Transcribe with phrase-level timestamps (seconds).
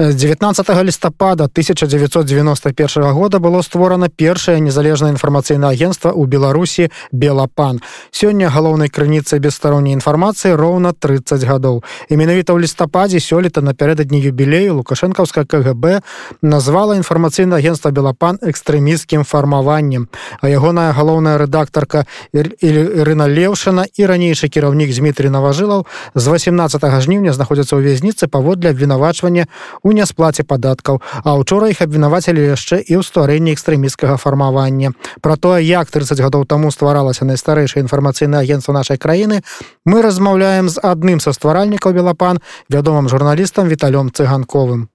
[0.00, 8.88] 19 лістапада 1991 года было створана першае незалежнае інфармацыйнае агенцтва ў беларусі белапан сёння галоўнай
[8.88, 16.00] крыніцай бесстаронняй інфармацыі роўна 30 гадоў і менавіта ў лістападзе сёлета напярэдадні юбілею лукашэнкаўска кгб
[16.40, 20.08] назвала інфармацыйнае агентства белапан экстрэміскім фармаваннем
[20.40, 27.76] а ягоная галоўная рэдактарка Ірына леўшана і ранейшы кіраўнік Дмітрий наважылаў з 18 жніўня знаходзяцца
[27.76, 29.44] ў вязніцы паводле абвінавачвання
[29.82, 34.94] у у нясплаце падаткаў а учора іх абвінавацелі яшчэ і ў стварэнні экстрэміскага фармавання.
[35.20, 39.42] Про тое як 30 гадоў таму стваралася найстарэйшае інфармацыйнае агентство нашай краіны
[39.84, 42.38] мы размаўляем з адным са стваральнікаў белапан
[42.70, 44.88] вядомым журналістам віталём цыганковым.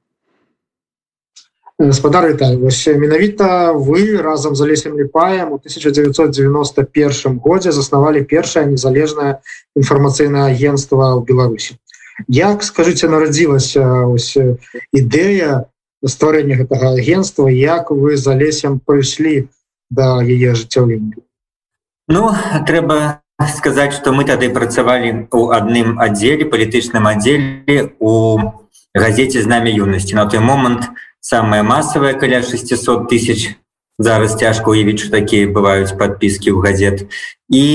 [1.77, 9.43] Гаспадар менавіта вы разам за лесем ліпаем у 1991 годзе заснавалі першае незалежнае
[9.75, 11.75] інфармацыйнае агентство ў беларусі
[12.27, 14.15] як скажите нарадзілася
[14.95, 15.67] ідэя
[16.05, 19.49] стварэння гэтага агентства як вы за лесем прыйшлі
[19.89, 21.21] да яе ажыццяўлення?
[22.07, 22.29] Ну
[22.67, 23.21] трэба
[23.55, 28.39] сказаць что мы тады працавалі у адным аддзеле палітычным аддзеле у
[28.93, 30.87] газеце з нами юнасці на той момант
[31.19, 33.57] самая масавая каля 600 тысяч
[33.99, 37.07] зараз цяжка уявіць что такія бываюць подпіски ў газет.
[37.49, 37.65] І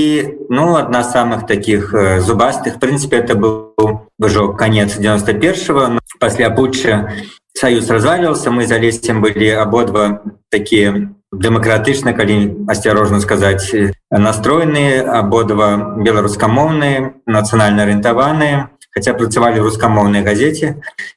[0.49, 7.13] ну одна самых таких зубастых прынципе это был ўжо конец 91 пасля путча
[7.53, 13.71] союз развалился мы за лесцем были абодва такія дэмакратычна калі асцярожна сказаць
[14.11, 20.75] настроеныя абодва беларускамоўныя нацыянальна арыентаваныя хотя працавалі рускамоўнай газете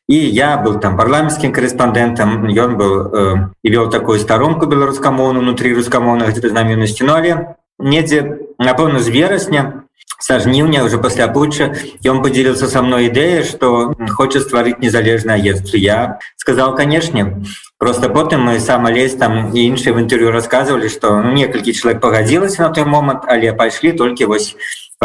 [0.09, 5.75] і я был там парламенцкім корэспондэнтам ён был э, і вёл такую старонку беларускамоўну внутри
[5.75, 9.85] рускамоўных где знаменнасці но але недзе напэўна з верасня
[10.19, 11.75] са жніўня уже пасля путча
[12.07, 17.45] ён поделился со мной ідэя что хоча стварыць незалежное агентство я сказал канешне
[17.79, 22.01] просто потым мы сам лезь там і іншыя в інтерв'ю рассказывали что ну, некалькі чалавек
[22.01, 24.55] пагадзілася на той момант але пайшлі толькі вось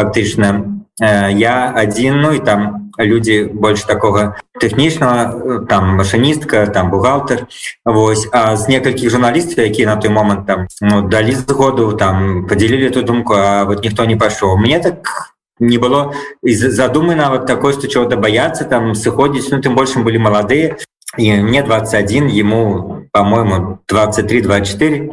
[0.00, 6.90] фактычна э, я один ну і там люди больше такого тэхнічного э, там машиністка там
[6.90, 7.46] бухгалтер
[7.84, 12.88] Вось а з некалькіх журналістаў якія на той момант там ну, далі згоду там поделілі
[12.88, 17.88] эту думку а вот ніхто не пашоў мне так не было задумы нават такой что
[17.88, 20.76] чего-то бояться там сыходзіць ну тым большим были маладыя
[21.18, 25.10] и мне 21 ему по-моему 23 24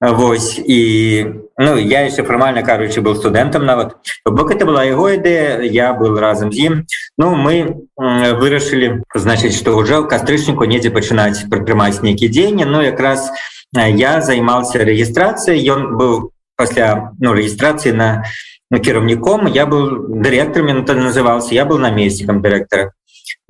[0.00, 1.26] Вось і
[1.58, 6.18] ну я еще формально кажучи был студэнтам нават бок это была его ідэя я был
[6.18, 6.86] разам з ім
[7.18, 13.30] ну мы вырашылі значыць что уже ў кастрычніку недзе пачынаць прытрымаць нейкі дзеянні но якраз
[13.74, 18.24] я займался рэгістрацыяй ён был пасля ну рэгістрацыі на
[18.70, 22.92] кіраўніком я был дырэктарам назывался я был намеснікам дырэктара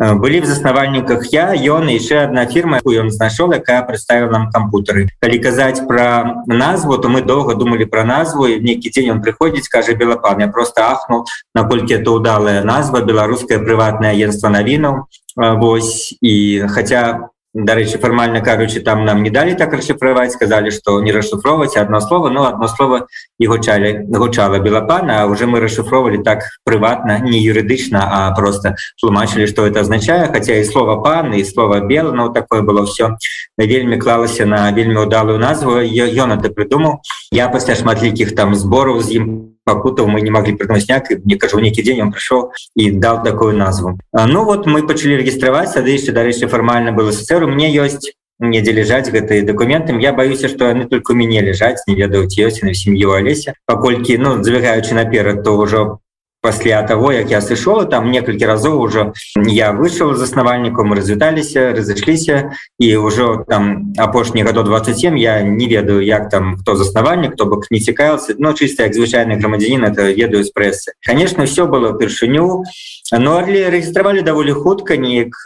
[0.01, 5.39] былі в заснавальніках я ён яшчэ одна фирма ён знайшоў якая представіла нам кампутары калі
[5.39, 10.41] казаць про назву то мы доўга думали про назву нейкі дзень он прыходзіць кажа белапан
[10.41, 15.05] я просто ахнул наколькі это удалая назва беларускае прыватное агентство навінаў
[15.37, 21.13] Вось і хотя дарэчы фармальна кажучы там нам не далі так расшифровать сказали что не
[21.13, 23.07] расшифровать одно слово но одно слово
[23.39, 29.67] і гучалі гучала белапана уже мы расшифровали так прыватна не юрыдычна а просто тлумачылі что
[29.67, 33.17] это означае хотя і слова пан і слова бел но такое было все
[33.59, 37.01] вельмі клалася на вельмі удалую назву ён это придумал
[37.33, 41.87] я пасля шматлікіх там збораў з ім пакутаў мы не могли прыгнусняк мне кажу нейкі
[41.87, 43.99] дзень он прыйшоў і дал такую назву.
[44.13, 48.11] Ну вот мы пачалі регістраваць сады яшчэ дарэчы фармальна было сцэру мне ёсць
[48.41, 52.63] недзе лежаць гэтыя документам я баюся что яны только у мяне лежаць не ведаюць ёсць
[52.63, 56.01] на сям'ю алеся паколькі ну забегаючы наперад то ўжо
[56.43, 59.13] пасля того як я сышола там некалькі разоў ужо
[59.47, 66.01] я выйшаў з заснавальнікам развіталіся разышліся і ўжо там апошні гадо 27 я не ведаю
[66.01, 70.45] як там хто заснавальнік то бок не цікавился но чыста як звычайны грамадзянин это ведаю
[70.45, 72.65] з прэсы конечно все было упершыню
[73.13, 75.37] но але рэгістравалі даволі хутка неяк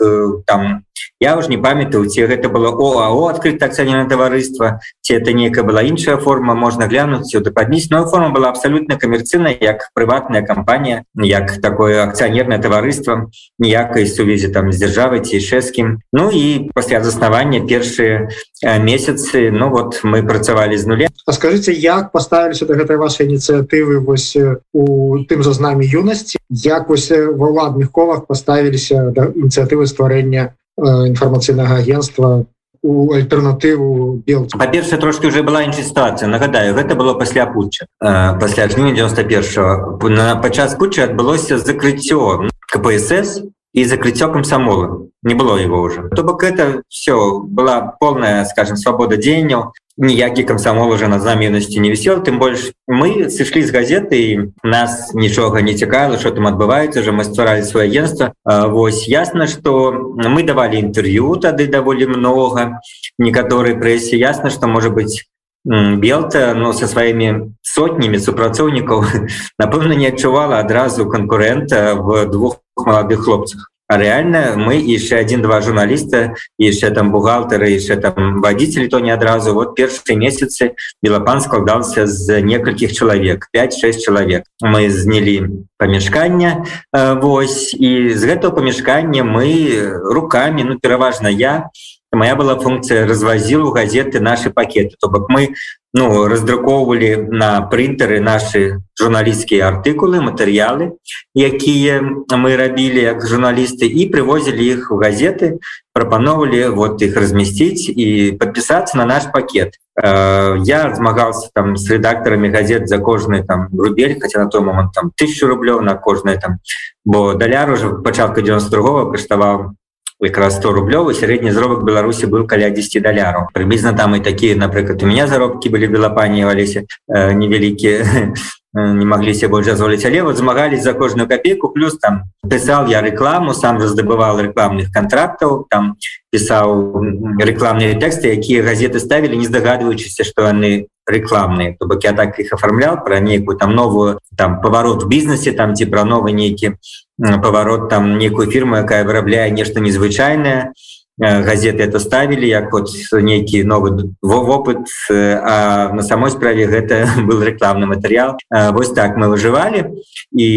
[0.47, 0.85] там
[1.20, 5.82] я уже не памятаю ці гэта было оао открыто акционерное таварыства ці это некая была
[5.82, 10.83] іншая форма можна глянуць сюда подніць но форма была абсолютно камерцыйная як прыватная кампанія
[11.16, 17.60] як такое акционерное таварыства ніякай сувязі там з дзяржавай ці шэскім ну і пасля заснавання
[17.66, 18.31] першыя
[18.62, 21.08] месяцы ну вот мы працавалі з нуля.
[21.26, 24.36] А скажите як поставіліся до гэтай вашай ініцыятывы вось
[24.72, 24.84] у
[25.28, 31.78] тым за з нами юнасці як вось ва ўладных колах поставіліся да ініцыятывы стварэння інфармацыйнага
[31.78, 32.46] агентства
[32.84, 36.28] у альтэрнатыву бел па-першае трошки уже была іншая сітуацыя.
[36.28, 37.88] Нагадаю гэта было пасля путча.
[37.98, 43.40] Пасля жніва 91 на падчас путча адбылося закрыццё кпсс
[43.72, 49.16] и закрыццё комсомола не было его уже то бок это все была полная скажем свобода
[49.16, 54.38] дзеянняў ніякі камсамол уже на знаменнасці не вісел тым больш мы сышлі з газеты і
[54.62, 58.35] нас нічога не цікала что там адбываецца же мы стваралі свое агентство.
[58.44, 62.81] Вось ясно что мы давалі інтэрв'ю тады даволі много
[63.19, 65.31] некаторы прэсе ясно что может быть
[65.64, 69.05] белта но со сваімі сотнямі супрацоўнікаў
[69.62, 76.35] напэўна не адчувала адразу конкурента в двух маладых хлопцах А реально мы еще один-два журналиста,
[76.58, 79.55] еще там бухгалтеры, еще там водители, то не одразу.
[79.55, 84.46] Вот первые месяцы Белопан складался с нескольких человек, 5-6 человек.
[84.61, 85.49] Мы сняли
[85.79, 91.70] помешкание, э, вось, и из этого помешкания мы руками, ну, переважно я,
[92.14, 95.55] моя была функция развозил у газеты наши пакеты то бок мы
[95.93, 100.99] ну раздрукоўвалі на принтеры наши журналістскія артыкулы матэрыялы
[101.34, 102.00] якія
[102.31, 105.58] мы рабілі як журналісты і привозілі іх у газеты
[105.94, 109.78] прапановвалі вот их размясціць і подпісацца на наш пакет.
[109.94, 114.93] Э, я змагался там с редакторами газет за кожны там рубель хотя на той момант
[114.93, 116.58] там тысячу рублёў на кожное там
[117.05, 119.76] бо даляр уже пачатку 92 каштаваў
[120.25, 125.03] якраз 100 рублёвы сярэдні зробак беларусі быў каля 10 даляраў прыблізна там і такія напрыклад
[125.03, 128.32] у меня заробкі былі белапані валіся э, невялікія
[128.75, 133.03] не могли себе больше позволить але вот змагались за кожную копейку плюс там писал я
[133.03, 135.97] рекламу сам раздобывал рекламных контрактов там
[136.31, 137.00] писал
[137.38, 142.52] рекламные тексты якія газеты ставили не здогадываючыся что они рекламные то бок я так их
[142.52, 146.76] оформлял про некую там новую там поворот в бизнесе там ці про новый нейкі
[147.18, 150.72] поворот там некую фирму якая вырабляе нешта незвычайное.
[151.16, 157.86] Газеты это ставілі як вот нейкі новы вопыт а на самой справе гэта был рекламны
[157.86, 159.94] матэрыял Вось так мы выжывалі
[160.34, 160.48] і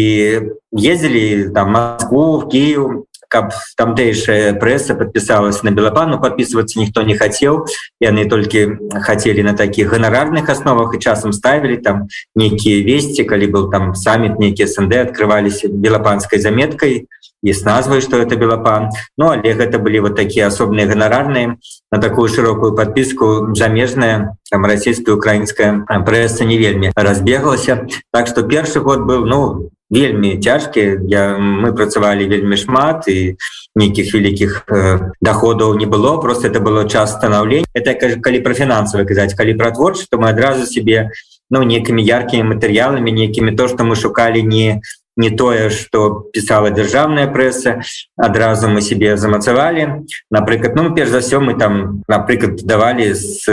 [0.74, 7.66] ездзілі там Москву в Киев каб тамтэйшая пресса подпісалась на белапану подписываться ніхто не хацеў.
[8.00, 13.70] Яны толькі хотели на таких гонорарных основах і часам ставілі там нейкія весці калі был
[13.70, 17.06] там саммит нейкіе СНД открывались белапанской заметкой
[17.42, 18.90] і с назвай что это белапан.
[19.16, 21.58] Ну але гэта былі вот такие асобныя гонорарные
[21.92, 27.86] на такую широкую подписку замежная там российская украинская пресса не вельмі разбеглася.
[28.12, 33.36] Так что першы год был ну вельмі цяжкі я мы працавалі вельмі шмат і
[33.74, 36.20] нейкіх вялікіх э, доходаў не было.
[36.20, 40.30] Просто это было час становлення это калі про фінансавы казаць калі пра творча то мы
[40.30, 41.10] адразу себе
[41.50, 44.80] ну некімі яркімі матэрыяламі некімі то что мы шукалі не
[45.18, 47.82] не тое что писала державная пресса
[48.16, 50.06] адразу мы себе замацавалі.
[50.30, 53.44] Напрыклад ну перш за все мы там напрыклад давали с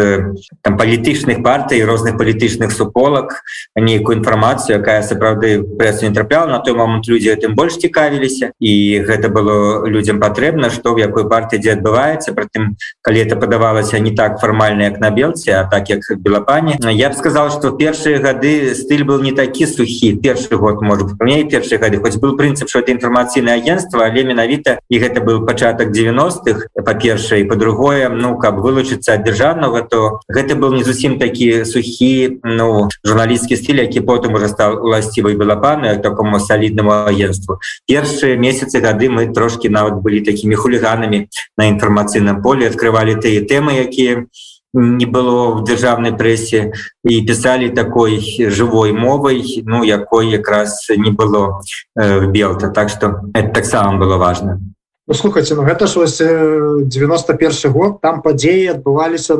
[0.62, 3.42] палітычных партый розных палітычных суполак
[3.76, 6.52] нейкую інфармацыю якая сапраўды прессу не трапляла.
[6.52, 11.28] На той момант людзі этим больш цікавіліся і гэта было людям патрэбна что в якой
[11.28, 12.34] партыі дзе адбываецца.
[12.34, 17.10] Притым калі это падавалася не так фармальна як на белце а так як белапане я
[17.10, 20.14] б сказал что першыя гады стыль был не такі сухі.
[20.22, 24.78] Першы год может мне першыя гады хоць быў прынцып что это інфармацыйнае агентство але менавіта
[24.92, 30.76] і гэта быў пачатак 90-х па-першае по-другое ну каб вылучыцца ад дзяржаўнага то гэта был
[30.76, 36.92] не зусім такі сухі ну журналістскі стиль які потым уже стал уласцівай белапаны такому саліднаму
[36.92, 37.60] агентству.
[37.88, 43.82] Першыя месяцы гады мы трошки нават былі такими хулиганамі на інфармацыйным поле открывалі тыя тэмы
[43.86, 48.20] якія у не было в дзяржаўнай прэсе і пісалі такой
[48.52, 51.62] жывой мовай ну якой якраз не было
[51.96, 54.60] э, белта так что это таксама было важно.
[55.08, 59.38] Ну, слухайте ну гэта ж вось 91 год там падзеі адбываліся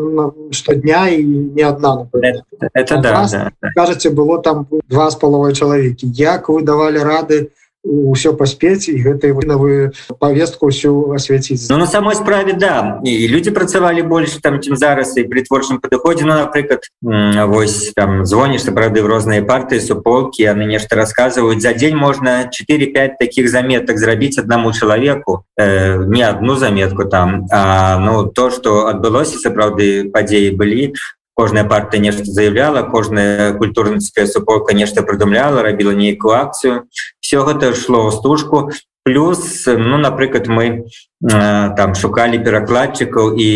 [0.52, 3.72] штодня і не одна это, это да, да, да.
[3.76, 6.08] кажаце было там два з паловай чалавекі.
[6.14, 11.70] Як вы давалі рады у ўсё паспець і гэтай вынавы повестку ўсю асвяціць.
[11.70, 13.00] Ну, на самой справе да.
[13.06, 16.26] І люди працавалі больш там чым зараз і при творчым падыходзе.
[16.26, 21.96] Ну, напрыклад вось там звоніш сапраўды в розныя партыі суполки яны нешта рассказываюць за дзень
[21.96, 27.46] можна 4-5 таких заметак зрабіць аднаму чалавеку э, не одну заметку там.
[27.52, 30.94] А, ну то что адбылося сапраўды падзеі былі
[31.36, 36.88] кожная партыя нешта заявляла кожная культурніцкая суполка нешта прыдумляла рабіла нейкую акцыю
[37.20, 38.72] все гэта шло ў стужку.
[39.06, 40.90] Плюс ну напрыклад мы
[41.22, 43.50] там шукалі перакладчыкаў і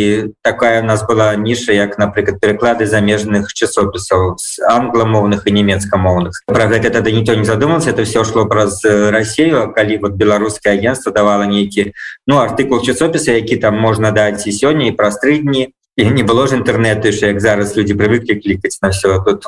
[0.46, 6.46] такая у нас была ніша як напрыклад пераклады замежных часопісаў з англамоўных і нямецкамоўных.
[6.46, 11.12] Про гэта тады ніхто не задумался это все шло праз Россию калі вот беларускае агентство
[11.12, 11.94] давала нейкі
[12.28, 16.24] ну артыкул часопіса які там можна даць і сёння і праз тры дні і не
[16.24, 19.44] было ж інтэрнету як зараз люди привыкли клікаць на все тут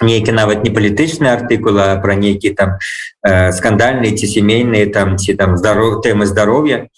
[0.00, 2.78] нейкі нават не палітычны артыкула про нейкі там
[3.26, 6.88] э, скандальныя ці сямейныя там ці там здоров тэмы здароўя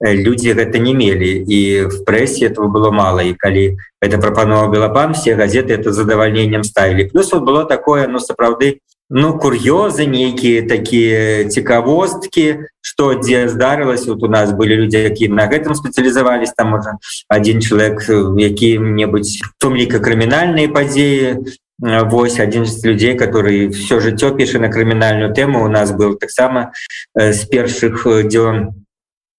[0.00, 3.22] люди гэта не мелі і в прэсе этого было мало.
[3.22, 8.18] І калі это прапановаў белапан все газеты это задавальненнем ставілі плюс вот было такое ну
[8.18, 15.28] сапраўды ну кур'ёзы нейкія такія цікавосткі что дзе здарылася вот у нас были люди які
[15.28, 16.98] на гэтым спецыялізавались там можа
[17.28, 18.06] один чалавек
[18.38, 21.42] які-небудзь томліка крымінальныя падзеі
[21.80, 26.70] Вось один з людзей который все жыццё піша на крымінальную тэму у нас был таксама
[27.18, 28.86] з першых дзён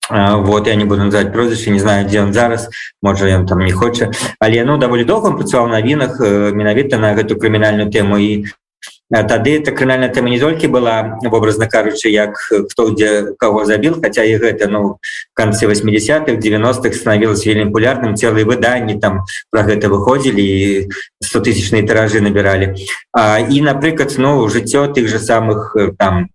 [0.09, 2.69] вот я не буду называть прозвище не знаю дзе он зараз
[3.01, 6.19] можа ён там не хоча але ну даволі доўга працаваў навінах
[6.51, 8.51] менавіта на гэту крымінальную тэму і
[9.12, 14.24] тады эта крымінальная тэма не толькі была вобразна кажучы як хто дзе кого забіл хотя
[14.24, 14.97] і гэта ну
[15.33, 20.89] канцы 80-х 90-х становилось вельмі популярным целые выданні там про гэта выходзілі і
[21.21, 22.75] 100 тысячные тиражы набирали
[23.13, 26.29] а, і напрыклад ну жыццё тых же самых там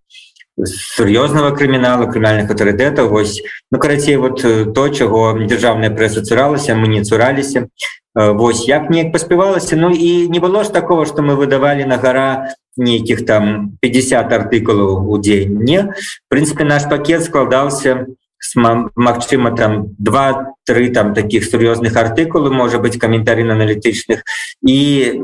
[0.65, 3.41] сур'ёзнага крымінала крымінальных аўтарытэтаў вось
[3.71, 7.67] ну карацей вот то чаго дзяржаўная прэса цуралася мы не цураліся.
[8.13, 12.55] Вось як неяк паспявалася Ну і не было ж такого что мы выдавали на гора
[12.75, 15.93] нейкіх там 50 артыкулаў у дзень не
[16.27, 18.07] прынпе наш пакет складаўся
[18.55, 24.23] Магчыма там два-тры там таких сур'ёзных артыкулы можа быть каментары аналітычных
[24.65, 25.21] і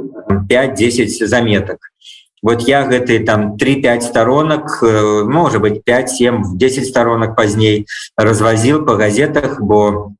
[0.49, 1.91] 5-10 заметок
[2.41, 9.59] вот я гэты там 3-5 сторонок может быть 5-7 10 сторонок пазней развозил по газетах
[9.59, 10.13] бо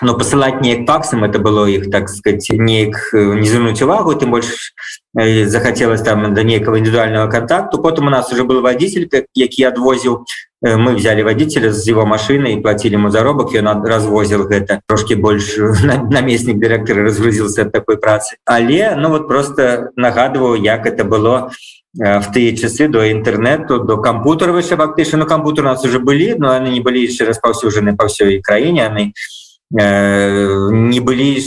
[0.00, 4.72] но посылать неяк паксам это было их так сказать неяк не зануть увагу тым больш
[5.14, 7.78] захотелось там до некого индивидуального контакту.
[7.78, 10.24] Потом у нас уже был водитель які адвозіў
[10.62, 14.80] мы взяли водителя з его машины и платили ему заробок и он развозил гэта.
[14.86, 15.62] Трошки больше
[16.10, 21.50] наместник директора разгрузился от такой працы але ну вот просто нагадываю як это было
[21.94, 26.34] в тыя часы до інтэрнету до кампутера выше фактычна ну кампутер у нас уже былі
[26.38, 31.40] но они не былі яшчэ распаўсюджаны по ўсёй краіне они Э, не былі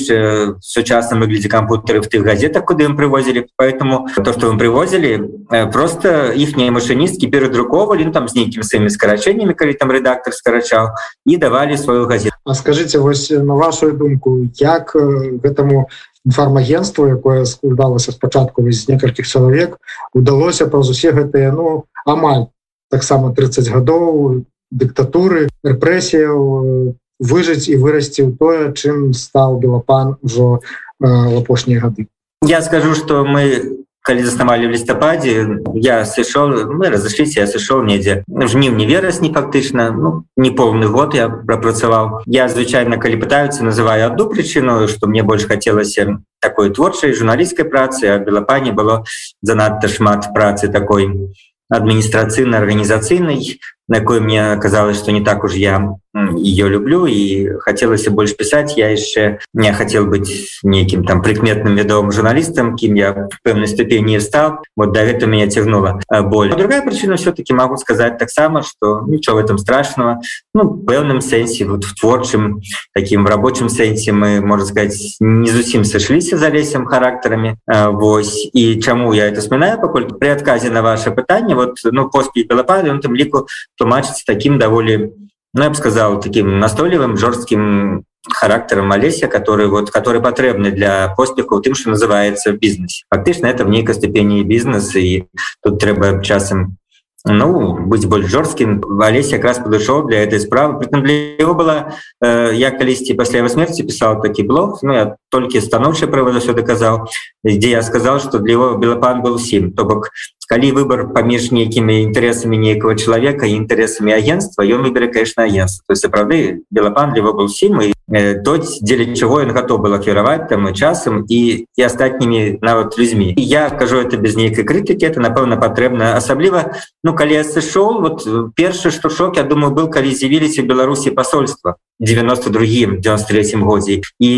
[0.59, 5.71] сучасным выглядзе кампутары в тых газетах куды им привозілі поэтому то что вы привозілі э,
[5.71, 11.38] просто іхнія машыністкі перадруковалі ну, там з нейкім сваімі скарачэннямі калі там рэдактор скарачаў і
[11.38, 12.35] давалі сваю газету.
[12.43, 15.88] А скажите вось на вашу думку як э, гэтаму
[16.25, 19.77] інфармагентству якое складалася спачатку з некалькіх чалавек
[20.13, 22.51] удалося праз усе гэтыя ну амаль
[22.91, 30.59] таксама 30 гадоў дыктатуры рэпрэсіяў выжыць і вырасці ў тое чым стал белапан ужо
[31.03, 31.07] э,
[31.38, 32.07] апошнія гады.
[32.41, 38.23] Я скажу что мы калі заснавалі в лістападзе я сышоў мы разышліся я сышоў недзе
[38.25, 42.23] жніў не верасні фактычна ну не поўны год я прапрацаваў.
[42.25, 48.07] Я звычайна калі пытаюцца называю одну прычыну что мне больш хацелася такой творчай журналісцкай працы
[48.07, 49.03] а белапане было
[49.41, 51.35] занадта шмат працы такой
[51.69, 53.59] адміністрацыйна арганізацыйнай
[53.89, 55.96] на якой мне казалось что не так уж я
[56.36, 58.77] ее люблю и хотелось больше писать.
[58.77, 64.17] Я еще не хотел быть неким там прикметным вядовым журналистом кем я в пэўной ступени
[64.17, 64.60] стал.
[64.75, 66.50] Вот до этого меня тягнула боль.
[66.55, 70.22] Другая причина все-таки могу сказать так само что ничего в этом страшного.
[70.53, 72.62] Ну пэўным сэнсе вот в творчым
[72.93, 78.50] таким в рабочем сэнсе мы можно сказать не зусім сошлись за лесем характерами Вось.
[78.53, 79.79] И чаму я это вспоминаю?
[79.79, 83.48] Покольку при отказе на ваше пытание вот ну поспе белопады он там ліку
[83.79, 85.12] тлумачыць таким даволі
[85.53, 91.62] ну, я бы сказал таким настойлівым жорсткім характером Олеся который вот который патрэбны для поспеху
[91.62, 95.25] тым что называется бизнес фактычна это в нейкай ступені бізнес і
[95.63, 96.77] тут трэба часам
[97.25, 100.86] ну быть больш жорсткім Олесь якраз падышоў для этой справы.
[100.88, 101.93] Для его было
[102.24, 106.53] э, я калісьці пасля его смерти писал такі блог Ну я толькі станоўчае правода все
[106.53, 107.09] доказал
[107.43, 110.12] где я сказал что для его белопан был сім то бок
[110.50, 115.86] калі выбор паміж нейкімі інтарэсамі нейкага чалавека і інтарэсамі агентства ён выбере конечно агентство.
[115.86, 119.98] То сапраўды белопан для его был сім і э, то дзеля чего ён готов был
[120.00, 125.06] кіраваць там и часам і і астатнімі нават людзьмі я кажу это без нейкай крытыкі
[125.06, 128.25] это напэўна патрэбна асабліва ну калі я сышоў вот
[128.56, 134.32] першы што шок я думаю был калі з'явіліся беларусі посольства 92 93 годзе і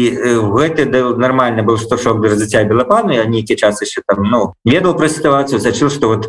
[0.51, 4.53] гэты да, нормально был што шок для развіцця белапану я нейкі час еще там ну
[4.65, 6.27] ведаў пра сітуацыю зачыл что вот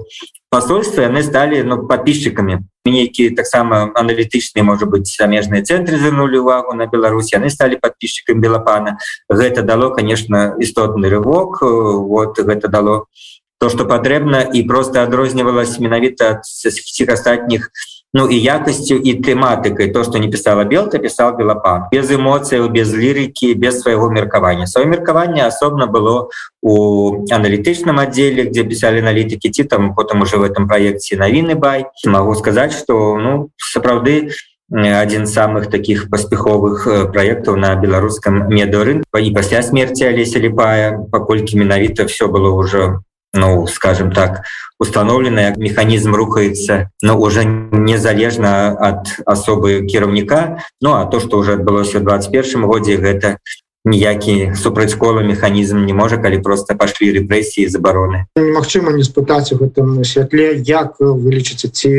[0.51, 2.69] посольства яны сталі ну, подписчиками.
[2.85, 8.99] Нейкіе таксама аналітычныя может быть замежныя цэнтры звярнули увагу на Беларусь яны сталі подписчикам белапана
[9.31, 11.63] гэта дало конечно істотны рывок.
[11.63, 13.07] Вот гэта дало
[13.59, 17.71] то что патрэбна і просто адрознівалась менавіта ад всех астатніх
[18.15, 22.93] ну і якасцю і тэматыкай то что не писала белка писал белопан без эмоцыяў без
[22.93, 26.29] лірыкі без свайго меркавання сваё меркаванне асобна было
[26.61, 31.87] у аналітычным отделе где писали аналітыкі ці там потым уже в этом проекте навіны бай
[32.05, 34.29] могу сказать что ну сапраўды
[34.73, 42.05] один самых таких паспяховых проектаў на беларускам медорын і пасля смерти алеся ліпая паколькі менавіта
[42.05, 43.01] все было уже
[43.35, 44.45] ну скажем так
[44.79, 51.55] установлена як механізм рухаецца но уже незалежна ад асобы кіраўніка Ну а то что уже
[51.55, 53.39] адбылося в 21 годзе гэта
[53.85, 60.05] ніякі супрацьколы механізм не можа калі просто пашлі рэпрэсіі забароны Магчыма не спытаць у гэтым
[60.05, 61.93] святле як вылічыце ці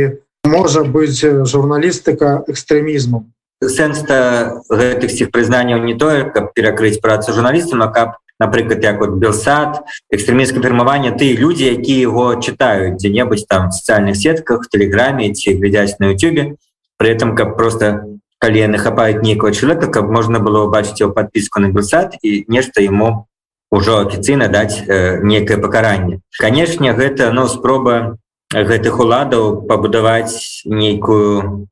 [0.43, 3.25] можа быць журналістыка экстрэмізму
[3.63, 9.17] сэнс-то гэтых всех прызнанняў не тое каб перакрыць працу журналістам а каб напрыклад як вот
[9.21, 15.53] белсад экстрэміцкае фірмаванне ты людзі які его читаюць дзе-небудзь там в социальных сетках телеграме ці
[15.53, 16.55] глядзяць на Ютубе.
[16.97, 21.59] При этом каб просто калі яны хапаюць нейкого человека каб можна было убачыць его подпіску
[21.59, 23.27] на белсад і нешта ему
[23.71, 28.17] ўжо афіцыйна даць э, некае пакаранне канешне гэта но ну, спроба
[28.53, 31.67] гэтых уладаў пабудаваць нейкую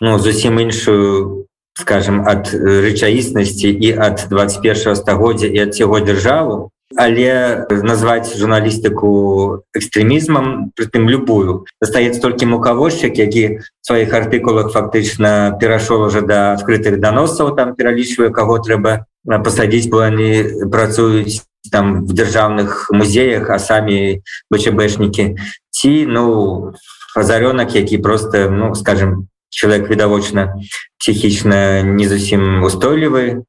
[0.00, 7.66] ну зусім іншую скажем от рэчаіснасці і от 21 стагоддзя і от цяго дзяржаву але
[7.70, 16.58] назваць журналістыку экстрэмізмам прытым любую застаецца толькі мукавозчык які сваіх артыкулах фактычна перайшоў уже да
[16.58, 23.62] адкрытых даносаў там пералічвае каго трэба пасадзіць бо яны працуюць там в дзяржаўных музеях а
[23.62, 25.38] самі бчбэшнікі
[25.70, 26.74] ці ну
[27.14, 30.54] азарёнак які просто ну скажем человек відавочна
[30.98, 33.42] психічна не зусім устойлівы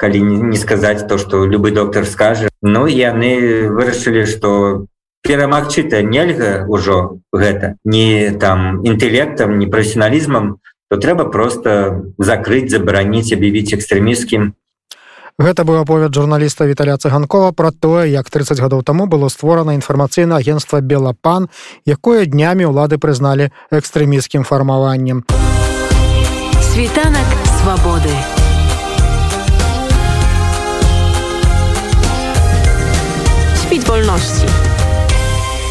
[0.00, 2.48] калі не сказаць то что любы доктор скажет.
[2.62, 4.86] Ну яны вырашылі что
[5.20, 10.56] перамагчыта нельга ўжо гэта не там інтэлектам не прафесіяналізмам
[10.88, 14.56] то трэба просто закрыть забараніць аб'явіць экстрэміскім
[15.40, 20.36] Гэта быў аповед журналіста Віталя цыганкова пра тое, як 30 гадоў таму было створана інфармацыйна
[20.36, 21.48] агенцтва Белапан,
[21.88, 25.24] якое днямі ўлады прызналі экстрэміскім фармаваннем.
[26.60, 27.24] Світанак
[27.56, 28.12] свабоды.
[33.64, 34.44] Світ вольнасці.